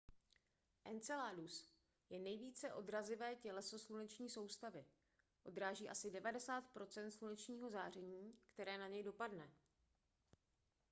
enceladus 0.85 1.73
je 2.09 2.19
nejvíce 2.19 2.73
odrazivé 2.73 3.35
těleso 3.35 3.79
sluneční 3.79 4.29
soustavy 4.29 4.85
odráží 5.43 5.89
asi 5.89 6.11
90 6.11 6.61
procent 6.69 7.11
slunečního 7.11 7.69
záření 7.69 8.33
které 8.53 8.77
na 8.77 8.87
něj 8.87 9.03
dopadne 9.03 9.51